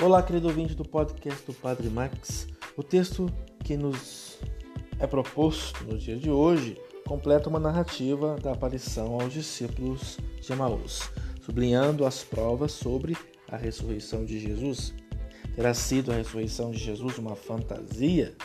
Olá, 0.00 0.22
querido 0.22 0.46
ouvinte 0.46 0.76
do 0.76 0.84
podcast 0.84 1.44
do 1.44 1.52
Padre 1.52 1.88
Max. 1.88 2.46
O 2.76 2.84
texto 2.84 3.26
que 3.64 3.76
nos 3.76 4.38
é 5.00 5.08
proposto 5.08 5.82
no 5.82 5.98
dia 5.98 6.16
de 6.16 6.30
hoje 6.30 6.80
completa 7.04 7.48
uma 7.48 7.58
narrativa 7.58 8.36
da 8.36 8.52
aparição 8.52 9.20
aos 9.20 9.32
discípulos 9.32 10.16
de 10.40 10.52
Emaús, 10.52 11.10
sublinhando 11.42 12.06
as 12.06 12.22
provas 12.22 12.70
sobre 12.70 13.16
a 13.50 13.56
ressurreição 13.56 14.24
de 14.24 14.38
Jesus. 14.38 14.94
Terá 15.56 15.74
sido 15.74 16.12
a 16.12 16.14
ressurreição 16.14 16.70
de 16.70 16.78
Jesus 16.78 17.18
uma 17.18 17.34
fantasia 17.34 18.36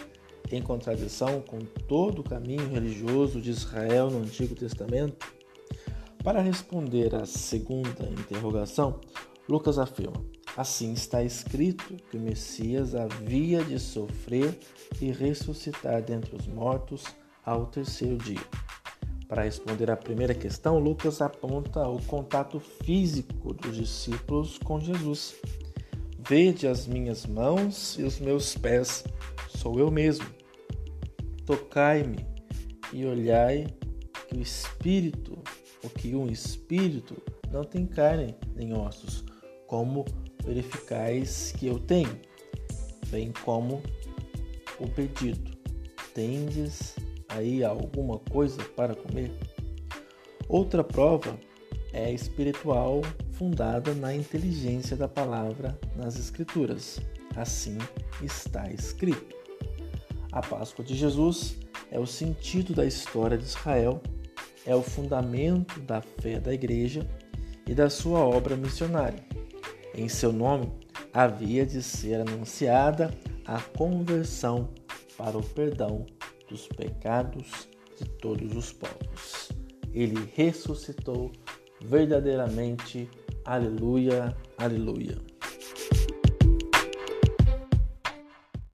em 0.52 0.60
contradição 0.60 1.40
com 1.40 1.60
todo 1.88 2.22
o 2.22 2.24
caminho 2.24 2.68
religioso 2.68 3.40
de 3.40 3.52
Israel 3.52 4.10
no 4.10 4.24
Antigo 4.24 4.56
Testamento? 4.56 5.28
Para 6.24 6.42
responder 6.42 7.14
à 7.14 7.28
segunda 7.28 8.10
interrogação, 8.10 9.00
Lucas 9.48 9.78
afirma: 9.78 10.33
Assim 10.56 10.94
está 10.94 11.24
escrito 11.24 11.96
que 12.10 12.18
o 12.18 12.20
Messias 12.20 12.94
havia 12.94 13.64
de 13.64 13.80
sofrer 13.80 14.60
e 15.02 15.12
ressuscitar 15.12 16.04
dentre 16.04 16.36
os 16.36 16.46
mortos 16.46 17.04
ao 17.44 17.66
terceiro 17.66 18.18
dia. 18.18 18.44
Para 19.28 19.44
responder 19.44 19.90
à 19.90 19.98
primeira 19.98 20.36
questão, 20.36 20.78
Lucas 20.78 21.20
aponta 21.20 21.88
o 21.88 22.00
contato 22.04 22.60
físico 22.60 23.52
dos 23.52 23.76
discípulos 23.76 24.60
com 24.60 24.80
Jesus. 24.80 25.34
Vede 26.20 26.68
as 26.68 26.86
minhas 26.86 27.26
mãos 27.26 27.98
e 27.98 28.04
os 28.04 28.20
meus 28.20 28.56
pés, 28.56 29.04
sou 29.58 29.80
eu 29.80 29.90
mesmo. 29.90 30.28
Tocai-me 31.48 32.24
e 32.94 33.04
olhai 33.08 33.66
que 34.30 34.38
o 34.38 34.42
espírito, 34.42 35.42
o 35.84 35.90
que 35.90 36.16
um 36.16 36.28
espírito 36.28 37.20
não 37.52 37.64
tem 37.64 37.88
carne 37.88 38.36
nem 38.56 38.72
ossos, 38.72 39.26
como 39.66 40.06
verificais 40.44 41.54
que 41.58 41.68
eu 41.68 41.80
tenho, 41.80 42.20
bem 43.08 43.32
como 43.44 43.82
o 44.80 44.88
pedido. 44.88 45.52
Tendes 46.14 46.96
aí 47.30 47.64
alguma 47.64 48.20
coisa 48.20 48.64
para 48.76 48.96
comer? 48.96 49.32
Outra 50.48 50.84
prova 50.84 51.40
é 51.92 52.12
espiritual, 52.12 53.02
fundada 53.32 53.94
na 53.94 54.14
inteligência 54.14 54.96
da 54.96 55.08
palavra 55.08 55.80
nas 55.96 56.18
Escrituras. 56.18 57.00
Assim 57.36 57.78
está 58.22 58.70
escrito. 58.72 59.36
A 60.32 60.42
Páscoa 60.42 60.84
de 60.84 60.96
Jesus 60.96 61.58
é 61.92 62.00
o 62.00 62.06
sentido 62.06 62.74
da 62.74 62.86
história 62.86 63.38
de 63.38 63.44
Israel, 63.46 64.02
é 64.66 64.76
o 64.76 64.82
fundamento 64.82 65.80
da 65.82 66.02
fé 66.02 66.40
da 66.40 66.54
Igreja 66.54 67.08
e 67.68 67.74
da 67.74 67.90
sua 67.90 68.20
obra 68.20 68.56
missionária. 68.56 69.33
Em 69.96 70.10
seu 70.10 70.34
nome 70.34 70.72
havia 71.14 71.66
de 71.66 71.82
ser 71.84 72.22
anunciada 72.22 73.14
a 73.46 73.62
conversão 73.62 74.70
para 75.18 75.38
o 75.38 75.44
perdão 75.44 76.06
dos 76.50 76.68
pecados 76.68 77.68
de 78.00 78.10
todos 78.10 78.56
os 78.56 78.74
povos. 78.74 79.52
Ele 79.94 80.30
ressuscitou 80.36 81.32
verdadeiramente. 81.86 83.10
Aleluia, 83.46 84.36
aleluia. 84.58 85.33